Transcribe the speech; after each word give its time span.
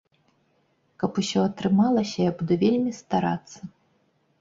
Каб 1.03 1.11
усё 1.23 1.39
атрымалася, 1.51 2.17
я 2.31 2.35
буду 2.43 2.53
вельмі 2.67 2.91
старацца. 3.05 3.57